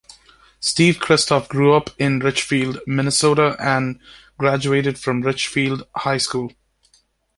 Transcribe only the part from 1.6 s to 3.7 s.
up in Richfield, Minnesota